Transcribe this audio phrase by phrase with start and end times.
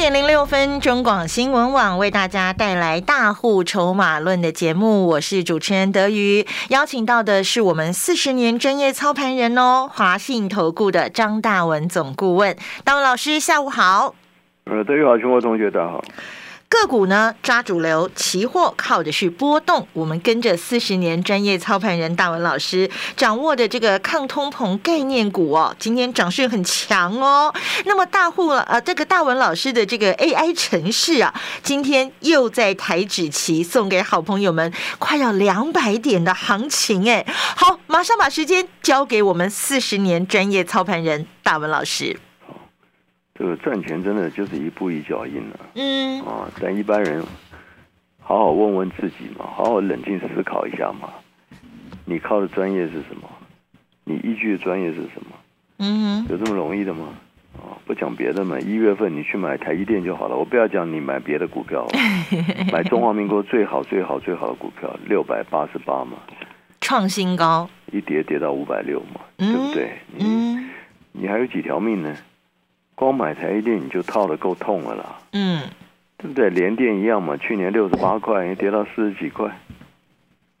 [0.00, 14.14] 点零六分，中广新闻网为大家带来大户筹码论的节目，我是主持人德瑜，邀请到的是我们四十年专业操盘人哦，华信投顾的张大文总顾问，大文老师，下午好。
[14.64, 16.02] 呃，德瑜好，全国同学大家好。
[16.70, 19.88] 个股呢抓主流，期货靠的是波动。
[19.92, 27.52] 我们跟着四十年专业操盘人大文老师掌握的这个抗通膨概念股哦，今天涨势很强哦。
[27.86, 31.34] 那么大户呃，这个大文老师的这个 AI 城市啊，
[31.64, 37.26] 今天又在台指期送给好朋友们快要两百点的行情哎。
[37.56, 42.20] 好，马上把时间交给我们四十年专业操盘人大文老师。
[43.40, 47.24] 这个赚钱真的就是一步一脚印了，嗯啊，但一般人
[48.20, 51.08] 好好问问自己嘛，好好冷静思考一下嘛，
[52.04, 53.26] 你靠的专业是什么？
[54.04, 55.32] 你依据的专业是什么？
[55.78, 57.14] 嗯，有这么容易的吗？
[57.56, 61.88] 啊，不讲别的嘛，一月份你去买台积电就好了，我不要讲你买别的股票，
[62.70, 66.18] 买中华民国最好最好最好的股票六百八十八嘛，
[66.82, 69.92] 创新高，一跌跌到五百六嘛，对不对？
[70.18, 70.68] 嗯，
[71.12, 72.14] 你还有几条命呢？
[73.00, 75.62] 光买台积电你就套的够痛了啦，嗯，
[76.18, 76.50] 对不对？
[76.50, 79.50] 连电一样嘛，去年六十八块，也跌到四十几块，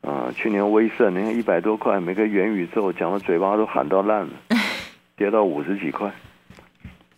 [0.00, 4.30] 啊，去年威盛你看一百多块，每个元宇宙讲的嘴巴都喊到烂了，
[5.18, 6.10] 跌到五十几块，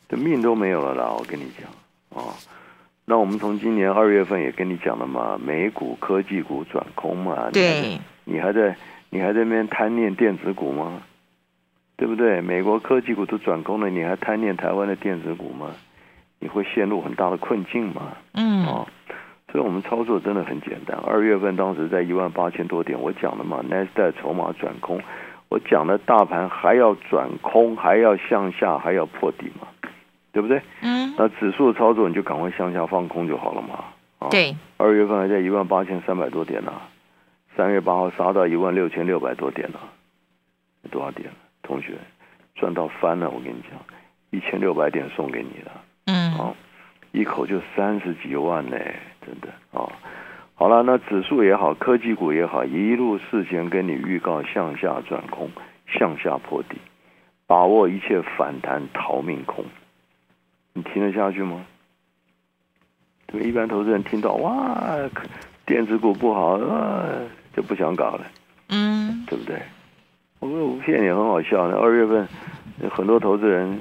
[0.08, 1.14] 这命都没有了啦！
[1.16, 1.70] 我跟你讲
[2.20, 2.34] 啊，
[3.04, 8.74] 那我们从今年二月份也跟你讲了嘛，美股科技股转空嘛，对，你还在
[9.10, 11.00] 你还在那边贪念电子股吗？
[12.02, 12.40] 对不对？
[12.40, 15.70] 美国科技股都转空了，你还贪恋台湾的电子股吗？
[16.40, 18.08] 你会陷入很大的困境吗？
[18.34, 18.84] 嗯，啊，
[19.52, 20.98] 所以我们操作真的很简单。
[21.06, 25.00] 二月份当时在一万八千多点，我讲了嘛 n e s t a 筹码转空，
[25.48, 29.68] 我讲的大盘还要转空，还要向下，还要破底嘛，
[30.32, 30.60] 对不对？
[30.80, 33.84] 嗯，那指数的操作你就赶快向下放空就好了嘛。
[34.18, 36.72] 啊，对，二月份还在一万八千三百多点呢，
[37.56, 39.78] 三月八号杀到一万六千六百多点呢，
[40.90, 41.30] 多少点？
[41.62, 41.98] 同学
[42.54, 43.80] 赚到翻了，我跟你讲，
[44.30, 45.72] 一千六百点送给你了，
[46.06, 46.56] 嗯，好，
[47.12, 48.76] 一口就三十几万呢，
[49.26, 49.88] 真的啊。
[50.54, 55.50] 好了，那指数也好，科技股也好，一路事先跟你预告向下转空，
[55.88, 56.76] 向下破底，
[57.46, 59.64] 把握一切反弹逃命空，
[60.72, 61.64] 你听得下去吗？
[63.26, 64.98] 对，一般投资人听到哇，
[65.66, 66.58] 电子股不好，
[67.56, 68.26] 就不想搞了，
[68.68, 69.60] 嗯，对不对？
[70.42, 72.26] 我们无线也很好笑，那二月份
[72.90, 73.78] 很多投资人，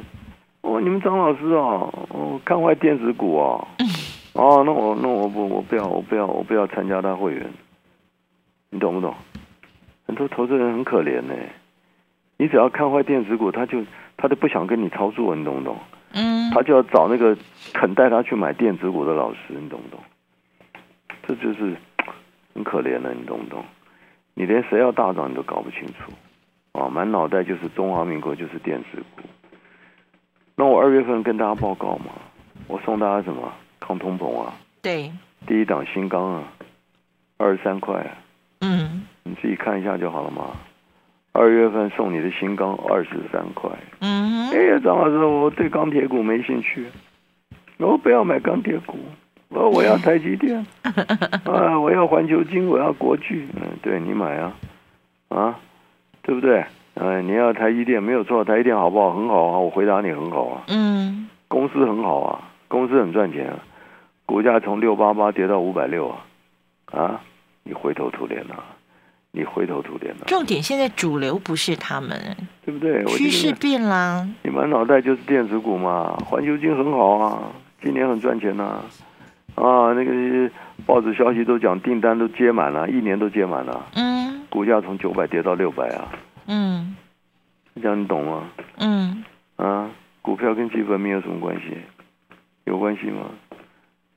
[0.61, 3.67] 哦，你们张老师哦，哦，看坏电子股哦，
[4.33, 7.49] 哦，那我那我不我不要我不要我不要参加他会员，
[8.69, 9.15] 你懂不懂？
[10.05, 11.33] 很多投资人很可怜呢，
[12.37, 13.83] 你只要看坏电子股，他就
[14.15, 15.75] 他就不想跟你操作，你懂不懂？
[16.13, 17.35] 嗯，他就要找那个
[17.73, 19.99] 肯带他去买电子股的老师，你懂不懂？
[21.27, 21.75] 这就是
[22.53, 23.65] 很可怜的，你懂不懂？
[24.35, 26.13] 你连谁要大涨你都搞不清楚。
[26.73, 29.23] 啊，满脑袋就是中华民国，就是电子股。
[30.55, 32.11] 那我二月份跟大家报告嘛，
[32.67, 34.53] 我送大家什么抗通膨啊？
[34.81, 35.11] 对，
[35.45, 36.43] 第一档新钢啊，
[37.37, 38.05] 二十三块。
[38.61, 40.51] 嗯，你自己看一下就好了嘛。
[41.33, 43.69] 二月份送你的新钢二十三块。
[43.99, 46.85] 嗯，哎呀，张老师，我对钢铁股没兴趣，
[47.77, 48.97] 我不要买钢铁股，
[49.49, 50.65] 我我要台积电
[51.45, 53.47] 啊，我要环球金，我要国巨。
[53.55, 54.53] 嗯，对你买啊，
[55.29, 55.59] 啊。
[56.31, 56.63] 对不对？
[56.93, 59.13] 嗯，你要台积电没有错，台积电好不好？
[59.13, 60.63] 很好啊，我回答你很好啊。
[60.69, 63.59] 嗯，公司很好啊，公司很赚钱啊，
[64.25, 66.17] 股价从六八八跌到五百六啊，
[66.93, 67.21] 啊，
[67.63, 68.63] 你灰头土脸啊，
[69.31, 70.21] 你灰头土脸了。
[70.27, 72.17] 重点现在主流不是他们，
[72.65, 73.03] 对不对？
[73.07, 74.25] 趋势变啦。
[74.43, 77.43] 你满脑袋就是电子股嘛，环球金很好啊，
[77.83, 78.79] 今年很赚钱呐，
[79.55, 80.49] 啊，那个
[80.85, 83.85] 报纸消息都讲订单都接满了，一年都接满了。
[83.95, 84.20] 嗯。
[84.51, 86.11] 股价从九百跌到六百啊，
[86.45, 86.95] 嗯，
[87.81, 88.49] 这样你懂吗？
[88.77, 89.23] 嗯，
[89.55, 89.89] 啊，
[90.21, 91.77] 股票跟基本面有什么关系？
[92.65, 93.31] 有关系吗？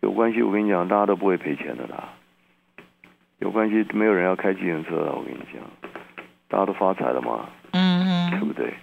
[0.01, 2.11] 有关系，我跟你讲，大家都不会赔钱的啦。
[3.39, 5.15] 有关系，没有人要开计程车了。
[5.15, 5.63] 我跟你讲，
[6.49, 8.75] 大家都发财了嘛，嗯，对不对？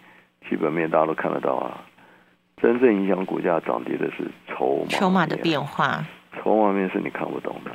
[0.49, 1.77] 基本面大家都看得到啊。
[2.61, 6.05] 真正影响股价涨跌的是筹码，筹码的变化，
[6.41, 7.71] 筹码面是你看不懂的。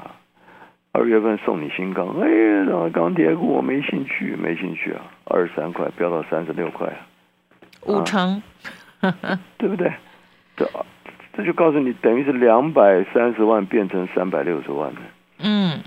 [0.97, 5.03] 二月份送你新钢，哎呀，钢铁股我没兴趣，没兴趣啊！
[5.27, 7.05] 二十三块飙到三十六块啊！
[7.83, 8.43] 五成，
[9.59, 9.93] 对不对？
[10.57, 10.67] 这
[11.35, 15.01] 这就告诉你，等于是两百三十万变成三百六十万了，
[15.41, 15.83] 嗯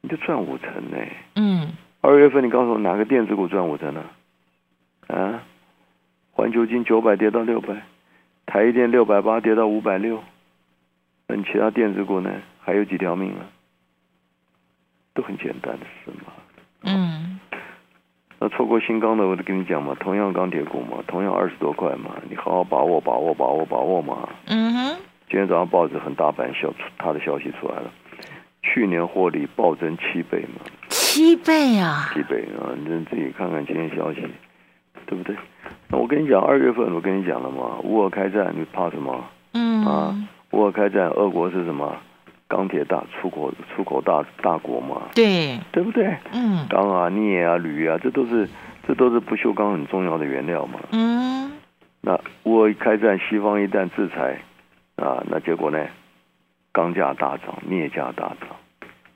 [0.00, 0.96] 你就赚五成呢。
[1.36, 1.68] 嗯
[2.00, 4.02] 二月份你告诉我哪个电子股赚五成呢？
[5.06, 5.44] 啊，
[6.32, 7.80] 环球金九百跌到六百，
[8.44, 10.20] 台积电六百八跌到五百六，
[11.28, 12.28] 那你其他电子股呢？
[12.60, 13.46] 还有几条命啊？
[15.18, 16.32] 都很简单的事嘛。
[16.84, 17.40] 嗯
[18.38, 24.28] 那错过新钢的，我就跟你讲嘛，同样钢铁股嘛，同样二十多块嘛，你好好把握把握把握把握嘛。
[24.46, 24.96] 嗯哼，
[25.28, 27.90] 今天早上报纸很大版消他的消息出来了，
[28.62, 32.70] 去年获利暴增七倍嘛，七倍啊，七倍啊！
[32.78, 34.20] 你自己看看今天消息，
[35.06, 35.34] 对不对？
[35.88, 39.24] 那我跟你讲，二月份我跟你讲了嘛，乌俄开战，你怕什么？
[39.54, 40.14] 嗯啊
[40.52, 41.96] 乌俄开战，俄国是什么？
[42.48, 46.16] 钢铁大出口出口大大国嘛，对，对不对？
[46.32, 48.48] 嗯钢啊、镍啊、铝啊，这都是
[48.86, 50.80] 这都是不锈钢很重要的原料嘛。
[50.92, 51.52] 嗯
[52.00, 54.38] 那乌俄一开战，西方一旦制裁
[54.96, 55.78] 啊，那结果呢？
[56.72, 58.48] 钢价大涨，镍价大涨，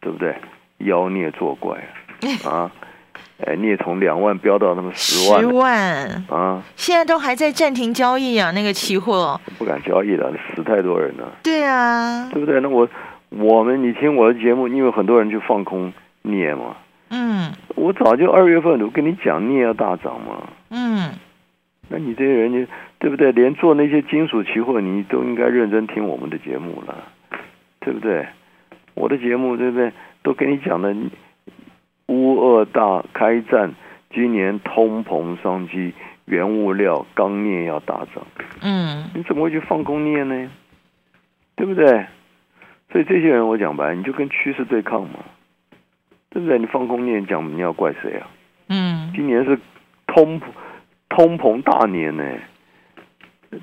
[0.00, 0.34] 对不对？
[0.78, 1.78] 妖孽作怪
[2.44, 2.50] 啊！
[2.50, 2.70] 啊，
[3.46, 12.60] 哎，镍从两万飙到那么十万十万，啊，现在都还在暂停交易啊，那个期货，不敢交易了，死太多人了，对啊，对不对？
[12.60, 12.88] 那我
[13.38, 15.92] 我们你听我的节目，因为很多人去放空
[16.22, 16.76] 镍嘛，
[17.10, 21.12] 嗯我早就二月份都跟你讲镍要大涨嘛，嗯
[21.88, 22.66] 那你这些人你
[22.98, 23.32] 对不对？
[23.32, 27.04] 连做那些金属期货，你都应该认真听我们的节目了，
[27.80, 28.26] 对不对？
[28.94, 29.92] 我的节目对不对？
[30.22, 30.94] 都跟你讲的，
[32.06, 33.74] 乌二大开战，
[34.14, 35.92] 今年通膨商机，
[36.26, 38.24] 原物料钢镍要大涨，
[38.62, 40.50] 嗯你怎么会去放空镍呢？
[41.56, 42.06] 对不对？
[42.92, 45.20] 所以这些人我讲白，你就跟趋势对抗嘛，
[46.28, 46.58] 对不对？
[46.58, 48.28] 你放空念，讲你要怪谁啊？
[48.68, 49.58] 嗯今年是
[50.06, 50.40] 通
[51.08, 52.24] 通膨大年呢，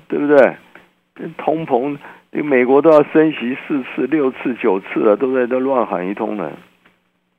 [0.08, 0.56] 对不对？
[1.36, 1.96] 通膨，
[2.30, 6.52] 美国都要升息四次、六次、九次了，都在这乱喊一通了。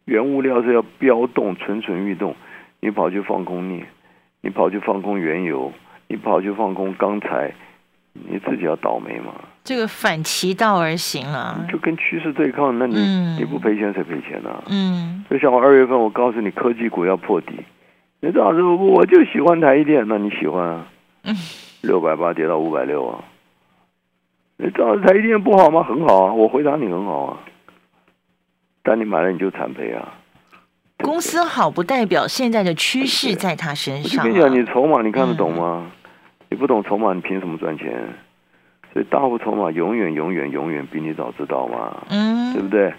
[0.06, 2.36] 原物料是要飙动、蠢蠢欲动，
[2.80, 3.86] 你跑去放空镍，
[4.42, 5.72] 你跑去放空原油，
[6.08, 7.54] 你跑去放空钢材，
[8.14, 9.34] 你自己要倒霉嘛？
[9.64, 14.64] 这个反其道而行啊，就跟趋势对抗，那你、嗯你不赔钱谁赔钱啊？
[14.68, 17.54] 嗯就像我二月份我告诉你，科技股要破底，
[18.20, 20.88] 你这样子我就喜欢台一电，那你喜欢啊？
[21.24, 21.36] 嗯
[21.82, 23.24] 六百八跌到五百六啊，
[24.58, 25.84] 你这样子台积电不好吗？
[25.84, 27.38] 很好啊，我回答你很好啊，
[28.84, 30.14] 但你买了你就惨赔啊。
[30.98, 34.28] 公司好不代表现在的趋势在他身上、啊。
[34.28, 35.88] 我跟你讲，你筹码你看得懂吗？
[36.52, 37.90] 你不懂筹码，你凭什么赚钱？
[38.92, 42.04] 所以大户筹码永远永远永远比你早知道嘛。
[42.10, 42.94] 嗯，对不对？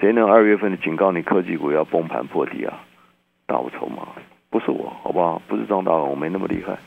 [0.00, 2.72] 谁能二月份的警告你科技股要崩盘破底啊？
[3.46, 4.06] 大户筹码
[4.48, 5.42] 不是我，好不好？
[5.48, 6.78] 不是张大伟，我没那么厉害，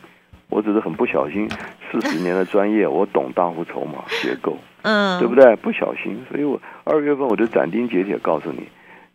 [0.49, 1.45] 我只是很不小心，
[1.91, 5.57] 四十年的专业，我懂大户筹码结构，嗯，对不对？
[5.57, 8.65] 不小心，所以我二月份我就斩钉截铁告诉你，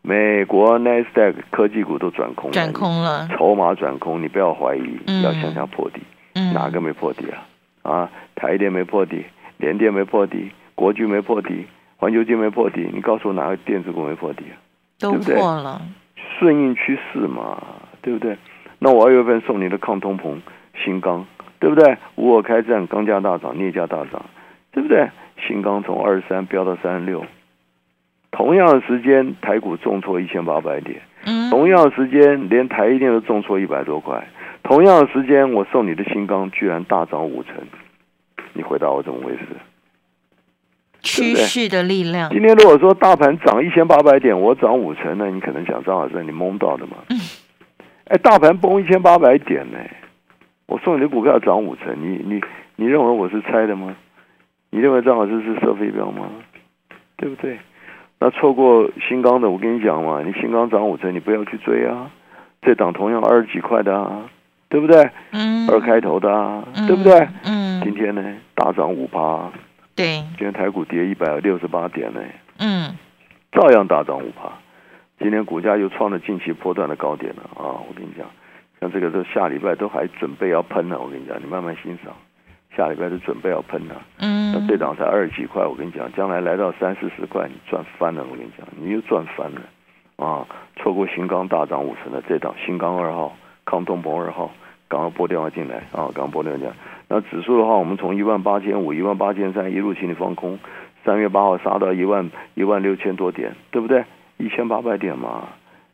[0.02, 6.02] 美国 n a s d a q 科技股都转空了，转空了，筹码转空，你不要怀疑，嗯要向下破底。
[6.50, 7.46] 嗯，哪个没破底啊？
[7.82, 9.24] 啊，台电没破底，
[9.58, 11.66] 联电没破底，国巨没破底，
[11.96, 14.54] 环球金没破底，你告诉我哪个电子股没破底啊？
[15.00, 15.82] 都破了，
[16.38, 17.62] 顺应趋势嘛，
[18.00, 18.36] 对不对？
[18.78, 20.36] 那我二月份送你的抗通膨
[20.84, 21.26] 新钢，
[21.58, 21.96] 对不对？
[22.16, 24.24] 乌俄开战，钢价大涨，镍价大涨，
[24.72, 25.08] 对不对？
[25.46, 27.24] 新钢从二十三飙到三十六，
[28.30, 34.24] 同样的时间，台股重挫一千八百点，嗯，同样的时间，连台一电都重挫一百多块。
[34.62, 37.54] 同样的时间，我送你的新钢居然大涨五成，
[38.54, 39.46] 你回答我怎么回事？
[41.00, 46.98] 趋势的力量，今天如果说大盘涨一千八百点，我涨五成，那你可能想张老师，你蒙到的嘛？
[48.06, 49.78] 哎，大盘崩一千八百点呢，
[50.66, 52.40] 我送你的股票涨五成，你你
[52.76, 53.96] 你认为我是猜的吗？
[54.70, 56.30] 你认为张老师是射飞镖吗？
[57.16, 57.58] 对不对？
[58.20, 62.10] 那错过新钢的，我跟你讲嘛，你新钢涨五成，你不要去追啊。
[62.62, 64.30] 这档同样二十几块的啊，
[64.72, 65.10] 对不对？
[65.32, 67.28] 嗯，二开头的啊，嗯对不对？
[67.44, 68.22] 嗯今嗯，天呢，
[68.54, 69.52] 大涨五趴，
[69.94, 72.22] 对，今天台股跌一百六十八点呢，
[72.58, 72.96] 嗯
[73.52, 74.50] 照样大涨五趴。
[75.18, 77.84] 今天股价又创了近期波段的高点了啊！
[77.86, 78.26] 我跟你讲，
[78.80, 82.14] 像这个都下礼拜都还准备要喷呢，我跟你讲，你慢慢欣赏，
[82.74, 83.94] 下礼拜都准备要喷了。
[84.16, 88.24] 那嗯，这档才二十几块，我跟你讲，将来来到三四十块，你赚翻了。
[88.24, 89.60] 我跟你讲，你又赚翻了
[90.16, 90.46] 啊！
[90.76, 94.50] 错过新钢大涨五成的这档新钢二号、康东鹏二号，
[94.88, 96.74] 刚刚拨电话进来啊，刚刚拨电话进来。
[97.08, 100.58] 那指数的话，我们从一万八千五、一万八千三一路请你放空，
[101.04, 104.04] 三月八号杀到一万一万六千多点，对不对？
[104.38, 105.48] 一千八百点嘛。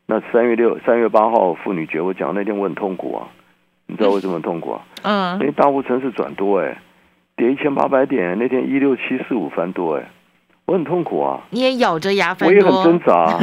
[0.07, 3.29] 那三月六、三月八号妇女节，我讲那天我很痛苦啊，
[3.87, 4.81] 你知道为什么很痛苦啊？
[5.03, 6.79] 嗯因为大户城市转多哎，
[7.37, 10.09] 跌一千八百点，那天一六七四五翻多哎，
[10.65, 13.39] 我很痛苦啊，你也咬着牙翻我也很挣，扎啊，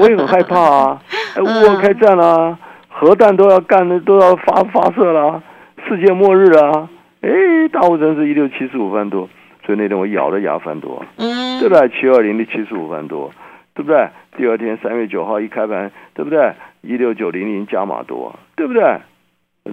[0.00, 1.02] 我也很害怕啊，
[1.36, 2.58] 哎，乌俄开战啦、
[3.00, 5.40] 核弹都要干的都要发发射啦、
[5.86, 6.90] 世界末日啊，
[7.20, 7.30] 哎，
[7.70, 9.28] 大户城市一六七四五万多，
[9.64, 11.88] 所以那天我咬着牙翻多对不对？
[11.90, 13.30] 七二零的七十五万多，
[13.72, 14.08] 对不对？
[14.36, 16.52] 第二天三月九号一开盘，对不对？
[16.80, 18.82] 一六九零零加码多，对不对？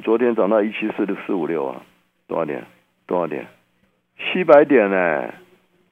[0.03, 1.81] 昨天涨到一七四六四五六啊，
[2.27, 2.63] 多少点？
[3.07, 3.47] 多少点？
[4.19, 5.33] 七百点呢？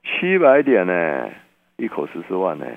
[0.03, 1.29] 七百点呢？
[1.77, 2.67] 一口十四万呢？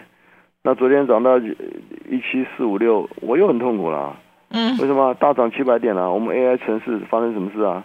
[0.62, 4.16] 那昨天涨到一七四五六，我又很痛苦了。
[4.50, 7.84] 嗯为什么大涨七百点了、我们 AI 城市发生什么事啊？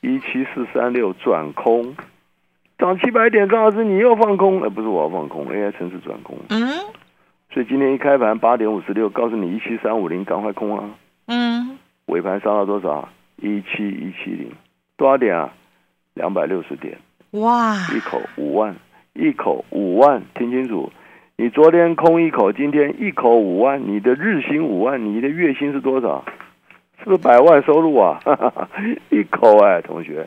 [0.00, 1.96] 一七四三六转空，
[2.78, 4.62] 涨七百点，张老师你又放空？
[4.62, 6.38] 呃，不是我要放空，AI 城市转空。
[6.50, 6.68] 嗯
[7.52, 10.90] 所以今天一开盘八点五十六，告诉你一七三五零，赶快空啊！
[11.26, 13.08] 嗯，尾盘杀到多少？
[13.36, 14.52] 一七一七零，
[14.96, 15.52] 多少点啊？
[16.12, 16.98] 两百六十点，
[17.30, 18.76] 哇，一口五万，
[19.14, 20.92] 一口五万，听清楚。
[21.38, 26.24] 你昨天空一口，今天一口五万，你的日薪五万，你的月薪是多少？
[27.04, 28.18] 四百万收入啊！
[29.12, 30.26] 一口哎，同学。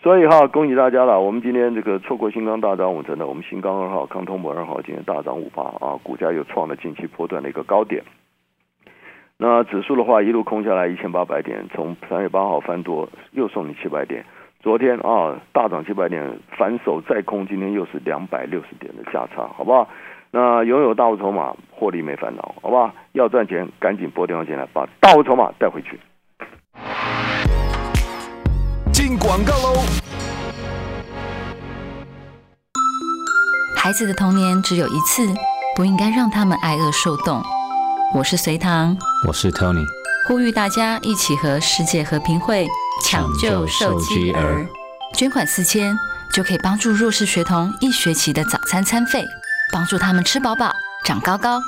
[0.00, 1.18] 所以哈，恭喜大家了！
[1.18, 8.04] 我们今天这个错过新钢大涨五成的，我们新钢二号、康通博二号今天大涨五八啊，股价又创了近期波段的一个高点。
[9.38, 14.24] 那指数的话，一路空下来一千八百点，从三月八号翻多，又送你七百点。
[14.60, 19.88] 昨天啊，大涨七百点，反手再空，今天又是两百六十点的价差，好不好？
[20.30, 22.92] 那拥有大户筹码，获利没烦恼，好不好？
[23.12, 25.98] 要赚钱，赶紧拨电话进来，把大户筹码带回去。
[28.92, 29.80] 进广告喽！
[33.74, 35.26] 孩子的童年只有一次，
[35.74, 37.40] 不应该让他们挨饿受冻。
[38.14, 38.94] 我是隋唐，
[39.26, 39.84] 我是 Tony，
[40.26, 42.66] 呼吁大家一起和世界和平会
[43.02, 44.66] 抢救受饥儿，
[45.14, 45.96] 捐款四千
[46.34, 49.24] 就可以帮助弱势学童一学期的早餐餐费，
[49.72, 50.72] 帮助他们吃饱饱、
[51.04, 51.60] 长高高。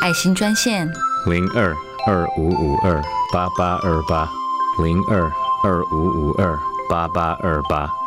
[0.00, 0.90] 爱心专线
[1.26, 1.74] 零二
[2.06, 4.28] 二五五二八八二八
[4.82, 5.30] 零二
[5.62, 6.58] 二五五二
[6.88, 8.03] 八八二八。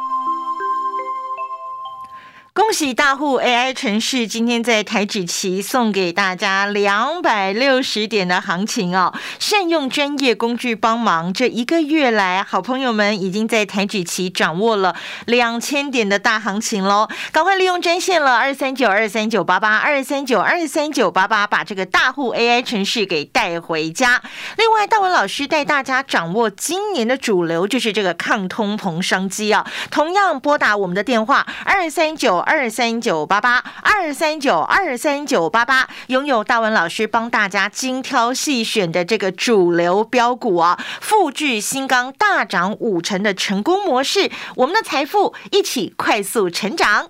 [2.57, 11.31] 恭喜大户 AI 城市今天在台指期送给大家两百六十点的行情哦，善用专业工具帮忙。
[11.31, 14.95] 这一个月来，好朋友们已经在台指期掌握了
[15.27, 24.19] 两千点的大行情喽，赶快利用专线了二三九二三九八八二三九二三九八八，把这个大户 AI 城市给带回家。
[24.57, 29.63] 另外，大文老师带大家掌握今年的主流，就是这个抗通膨商机啊。
[29.91, 47.09] 同样拨打我们的电话二三九二三九八八二三九二三九八八，拥有大文老师帮大家精挑细选的这个主流标股啊，复制新钢大涨五成的成功模式，我们的财富一起快速成长。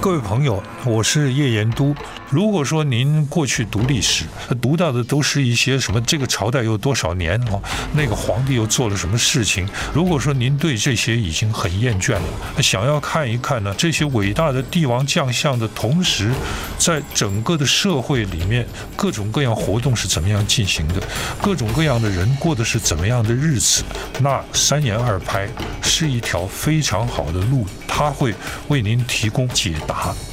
[0.00, 1.94] 各位朋友，我是叶延都。
[2.30, 4.24] 如果说您过去读历史，
[4.62, 7.60] 读到的都是一些什么这个朝代有多少年哦，
[7.92, 9.68] 那个皇帝又做了什么事情。
[9.92, 16.32] 如果说您对这些已经很厌倦了，想要看一看呢这些伟大的帝王将相的同时，
[16.78, 18.66] 在整个的社会里面
[18.96, 21.02] 各种各样活动是怎么样进行的，
[21.42, 23.82] 各种各样的人过的是怎么样的日子，
[24.20, 25.46] 那三言二拍
[25.82, 28.32] 是一条非常好的路，它会
[28.68, 29.74] 为您提供解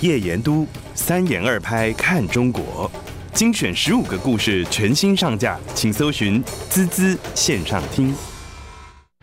[0.01, 2.89] 叶延都三言二拍看中国，
[3.33, 8.15] 精选十五个故事全新上架，请搜寻“滋滋线上听”。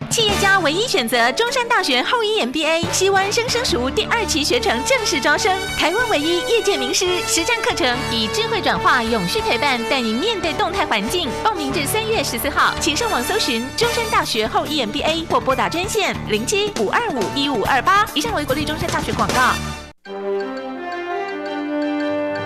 [0.09, 11.29] 企业家唯一选择中山大学后一 MBA 西湾生生熟第二期学程正式招生，台湾唯一业界名师实战课程，以智慧转化、永续陪伴，带你面对动态环境。
[11.43, 18.05] 报名至三月十四号，请上网搜寻中山大学后一 MBA 或拨打专线零七五二五一五二八。
[18.13, 19.84] 以上为国立中山大学广告。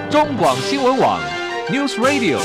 [0.10, 1.20] 中广新闻网
[1.68, 2.40] News Radio。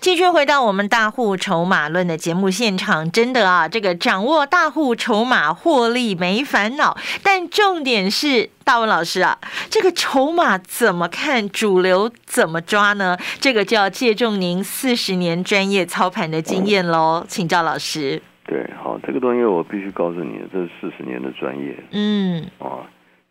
[0.00, 9.36] 继续回到我们大户筹码论的节目现场，真的啊，这个掌握大户筹码获利没烦恼，但重点是大文老师啊，
[9.68, 13.18] 这个筹码怎么看，主流怎么抓呢？
[13.40, 18.22] 这个就要借重您四十年专业操盘的经验喽，请赵老师。
[18.46, 22.86] 对，好，这个东西我必须告诉你，这是四十年的专业嗯啊，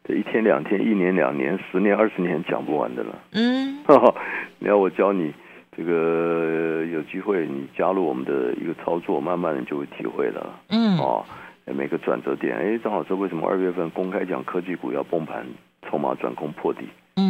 [0.10, 3.16] 这一天两天、一年两年、十年二十年讲不完的了。
[3.34, 3.78] 嗯
[4.58, 5.32] 你要我教你，
[5.78, 10.60] 这个有机会你加入我们的一个操作，慢慢的你就会体会了。
[10.70, 11.24] 嗯哦，
[11.68, 15.46] 每个转折点，哎，正好是为什么二月份公开讲科技股要崩盘，
[15.88, 16.80] 筹码转空破底？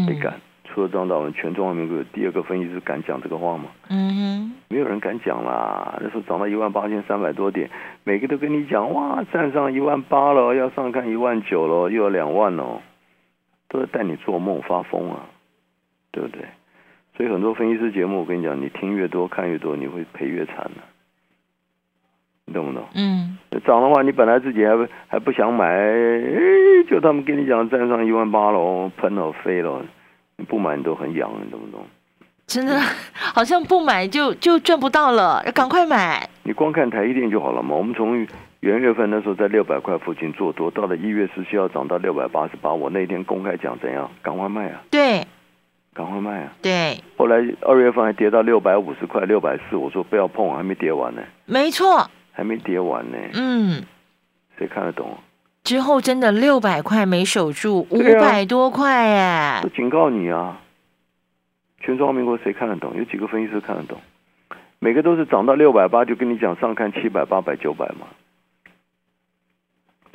[0.07, 0.31] 谁嗯敢？
[0.31, 0.39] 除
[0.81, 3.65] 了张大文，全中华民国有第二个分析师敢讲这个话吗？
[3.89, 5.97] 嗯没有人敢讲啦。
[6.01, 7.69] 那时候涨到一万八千三百多点，
[8.03, 12.81] 每个都跟你讲，哇，站上一万八了，要上看一万九了，又要两万哦，
[13.67, 15.25] 都在带你做梦发疯啊，
[16.11, 16.41] 对不对？
[17.17, 20.81] 所以很多分析师节目，我跟你讲，你听越多看越多，你会赔越惨的、
[22.45, 22.85] 你懂不懂？
[22.95, 29.87] 嗯涨的话，你本来自己还不还不想买，哎，就他们跟你讲站上一万八了哦，喷了飞了，你
[30.45, 31.85] 不买你都很痒，你懂不懂？
[32.47, 32.79] 真的
[33.13, 36.27] 好像不买就就赚不到了，要赶快买。
[36.43, 37.75] 你光看台一电就好了嘛。
[37.75, 38.17] 我们从
[38.61, 45.25] 元月份那时候在六百块附近做多，到了一月十七号涨到六百八十八，我那天公开讲怎样，赶快卖啊，对
[45.93, 46.53] 赶快卖啊。
[46.61, 53.83] 对，后来二月份还跌到六百五十块、六百四，我说不要碰，还没跌完呢，没错，还没跌完呢，嗯。
[54.57, 55.17] 谁看得懂？
[55.69, 60.59] 之后真的六百块没守住，五百多块哎我，警告你啊！
[61.79, 62.97] 全中华民国谁看得懂？
[62.97, 64.01] 有几个分析师看得懂？
[64.79, 68.07] 每个都是涨到六百八就跟你讲上看七百、八百、九百嘛。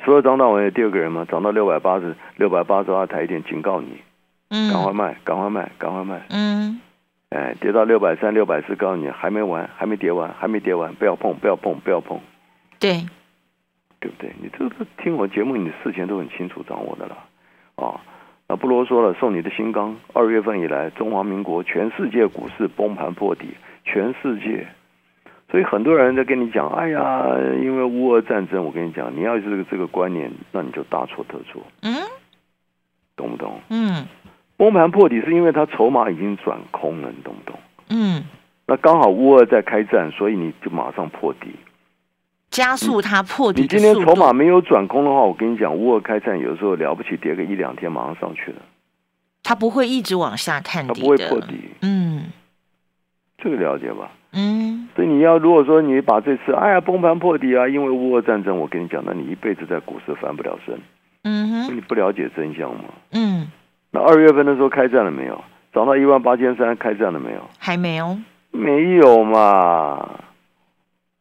[0.03, 1.25] 除了张大文，有第二个人吗？
[1.31, 4.01] 涨到六百八十、六百八十二台一点，警告你，
[4.49, 6.21] 赶快嗯卖，赶快卖，赶快卖！
[6.31, 6.81] 嗯
[7.29, 12.19] 哎，跌到六百三、六百四，告诉你还没完，还没跌完，还没跌完，不要碰，不要碰，不要碰，
[12.77, 13.05] 对，
[14.05, 14.31] 对不对？
[14.41, 17.17] 你这个听我节目，你事前都很清楚掌握的了，
[17.75, 17.99] 啊。
[18.47, 19.95] 那不啰嗦了，送你的新钢。
[20.13, 23.47] 二月份以来，中华民国全世界股市崩盘破底，
[23.83, 24.67] 全世界。
[25.49, 27.25] 所以很多人在跟你讲，哎呀，
[27.59, 31.95] 因为乌俄战争，我跟你讲，你要是这个这个观念，那你就大错特错，嗯
[33.15, 33.59] 懂不懂？
[33.69, 34.05] 嗯
[34.57, 37.59] 崩盘破底是因为它筹码已经转空了，你懂不懂？
[37.89, 38.23] 嗯，
[38.67, 41.49] 那刚好乌俄在开战，所以你就马上破底。
[42.55, 43.93] 加速它破底你今天。
[43.95, 48.61] 筹码没有转空的话，我跟你讲，乌俄开战有时候了不起，跌个一两天马上上去了，
[49.43, 52.31] 它不会一直往下探它底的不会破底，嗯
[53.37, 54.09] 这个了解吧？
[54.31, 60.79] 嗯所以你要如果说你把这次哎呀崩盘破底啊，因为乌俄战争，我跟你讲，那你一辈子在股市翻不了身，
[61.25, 62.85] 嗯哼你不了解真相吗？
[63.11, 63.51] 嗯，
[63.91, 65.43] 那二月份的时候开战了没有？
[65.73, 67.41] 涨到一万八千三，开战了没有？
[67.59, 68.17] 还没有。
[68.51, 70.09] 没有嘛！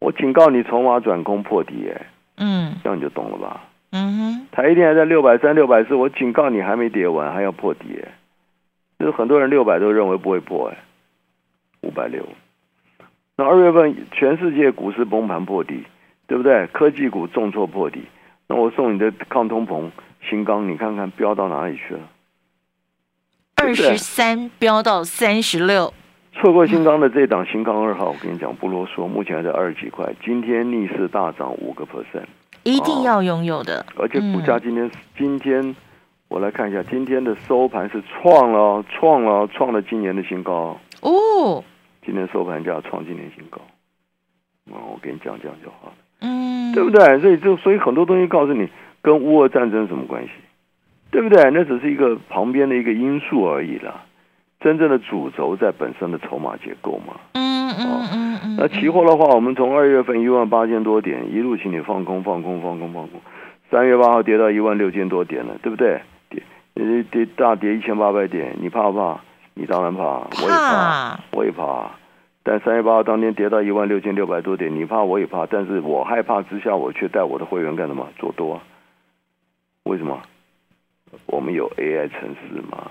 [0.05, 3.65] 我警告你，筹码转空破底，哎，嗯这样你就懂了吧？
[3.91, 8.13] 嗯哼台一电还在六百三、六百四，我警告你还没跌完，还要破底，哎，
[8.99, 10.77] 就是很多人六百都认为不会破，哎，
[11.81, 12.23] 五百六。
[13.37, 15.85] 那二月份全世界股市崩盘破底，
[16.27, 16.67] 对不对？
[16.67, 18.03] 科技股重挫破底，
[18.47, 19.91] 那我送你的抗通膨
[20.29, 22.01] 新钢，你看看飙到哪里去了？
[23.57, 25.95] 二十三飙到三十六。
[26.35, 32.27] 错过新钢的这档新钢二号，我跟你讲不啰嗦，目前还在二十几块，今天逆势大涨五个 percent，
[32.65, 33.85] 一定要拥有的。
[33.97, 35.77] 而且股价嗯今天、今天
[36.29, 41.63] 我来看一下，今天的收盘是创了创了创了今年的新高，哦，
[42.05, 43.61] 今天收盘价创今年新高。
[44.73, 46.91] 啊、我跟你讲这样就好了，嗯，对不？
[46.91, 47.21] 对？
[47.21, 48.69] 所以就所以很多东西告诉你
[49.03, 50.31] 跟乌俄战争什么关系，
[51.11, 51.51] 对不对？
[51.51, 54.03] 那只是一个旁边的一个因素而已啦，
[54.65, 57.13] 真正的主轴在本身的筹码结构嘛。
[57.35, 58.57] 嗯嗯嗯嗯。
[58.57, 63.21] 那期货的话，我们从二月份一万八千多点一路请你放空放空放空放空，
[63.71, 66.01] 三月八号跌到一万六千多点了，对不对？
[66.31, 69.21] 跌跌跌大跌一千八百点，你怕不怕？
[69.53, 71.91] 你当然怕，我也怕，怕，我也怕。
[72.43, 78.09] 但三月八号当天跌到一万六千六百多点，你怕我也怕，但是我害怕之下，我却带我的会员干什么？
[78.19, 78.63] 做多啊？
[79.85, 80.23] 为什么？
[81.27, 82.91] 我们有 AI 城市嘛，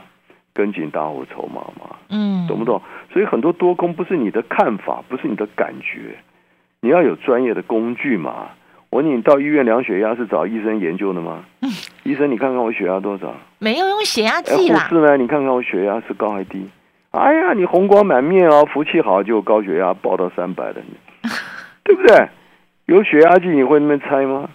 [0.54, 2.66] 跟紧大户筹码嘛，嗯，懂不？
[2.66, 2.82] 懂？
[3.12, 6.16] 所以很多多空不是你的看法，不是你的感觉，
[6.82, 8.50] 你要有专业的工具嘛。
[8.90, 11.44] 我问你，你到医院量血压是找医生研究的吗？
[12.04, 13.34] 医生，你看看我血压多少？
[13.58, 14.82] 没有用血压哎，计啦。
[14.82, 15.18] 护士呢？
[15.18, 16.70] 你看看我血压是高还低？
[17.10, 21.30] 哎呀，你红光满面哦，福气好就高血压报到三百了，你
[21.84, 22.28] 对不对？
[22.86, 24.50] 有血压计你会那边猜吗？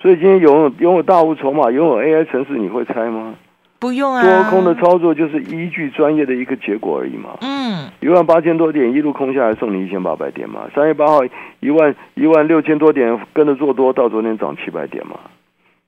[0.00, 3.34] 所以今天拥有拥有大户筹码，拥有 AI 城市，你会猜吗？
[3.80, 7.30] 不用啊，多空的操作就是依据专业的一个结果而已嘛。
[7.40, 10.68] 嗯，一万八千多点一路空下来，送你一千八百点嘛。
[10.74, 11.20] 三月八号
[11.60, 15.18] 一万一万六千多点跟着做多，到昨天涨七百点嘛。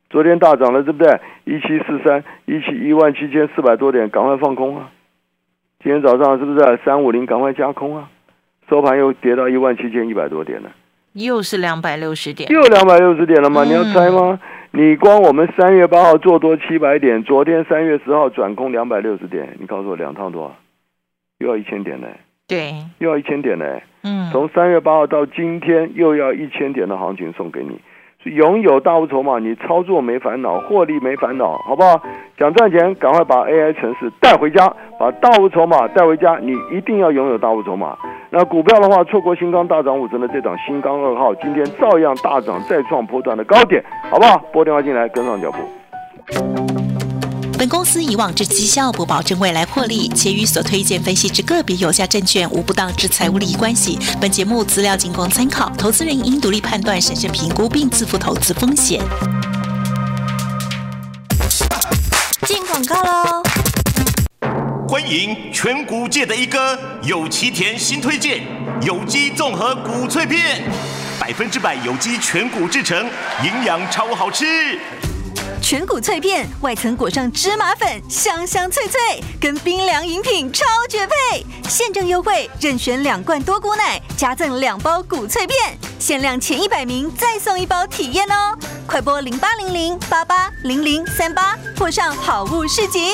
[0.08, 1.20] 昨天大涨了，对不对？
[1.44, 4.90] 一七四三一七一万七千四百多点，赶快放空啊！
[5.82, 8.08] 今天早上是不是三五零赶快加空啊？
[8.70, 10.70] 收盘又跌到一万七千一百多点了，
[11.12, 13.64] 又是两百六十点，又两百六十点了吗？
[13.64, 14.38] 嗯你要猜吗？
[14.74, 20.56] 你光我们三月八号做多七百点，昨天三月十号转空两百六十点，你告诉我两趟多少？
[21.40, 22.06] 又要一千点呢，
[22.48, 23.66] 对，又要一千点呢。
[24.02, 27.78] 嗯，从三月八号到今天，又要一千点的行情送给你。
[28.24, 32.00] 拥有大物筹码，你操作没烦恼，获利没烦恼，好不好？
[32.38, 36.38] 想赚钱，赶快把 AI 城市带回家，把大物筹码带回家。
[36.40, 37.96] 你一定要拥有大物筹码。
[38.30, 44.38] 那股票的话，错过新钢大涨五成的这档新钢二号，今天照样大涨，再创波段的高点，好不好？
[44.52, 45.58] 拨电话进来，跟上脚步。
[47.62, 53.96] 本公司以往之绩效不保证未来获利，且与所推荐分析之个别有价证券无不当之财务利益关系。
[54.20, 59.00] 本节目资料仅供参考，投资人应独立判断、审慎评估并自负投资风险。
[62.48, 63.44] 进广告喽！
[64.88, 68.42] 欢迎全谷界的一哥有其田新推荐
[68.84, 70.64] 有机综合谷脆片，
[71.20, 73.08] 百分之百有机全谷制成，
[73.44, 74.44] 营养超好吃。
[75.62, 81.46] 全谷脆片，外层裹上芝麻粉，香香脆脆，跟冰凉饮品超绝配。
[81.68, 88.58] 现正优惠，任选两罐多谷奶，加赠两包谷脆片，限量前一百名再送一包体验哦！
[88.88, 93.12] 快播零八零零八八零零三八，或上好物市集。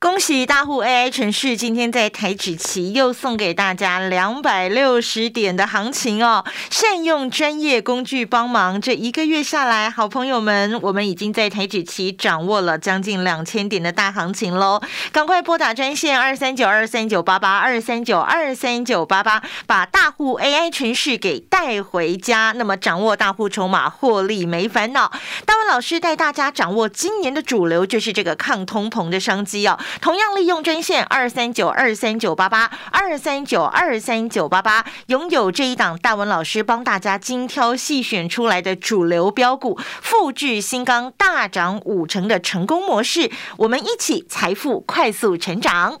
[0.00, 6.44] 恭喜大户 AI 城市今天在台指期又送给大家两百六十点的行情哦！
[6.70, 14.80] 善用专业工具帮忙，这一个月下来，好朋友们，我们已经在台指期掌握了将近两千点的大行情喽！
[15.10, 22.52] 赶快拨打专线二三九二三九八八二三九二三九八八，把大户 AI 城市给带回家。
[22.54, 25.10] 那么掌握大户筹码，获利没烦恼。
[25.44, 29.76] 大文老师带大家掌握今年的主流，就是这个抗通膨的商机哦。
[30.00, 46.00] 同样利用专线二三九二三九八八二三九二三九八八，拥有这一档大文老师帮大家精挑细选出来的主流标股，复制新钢大涨五成的成功模式，我们一起财富快速成长。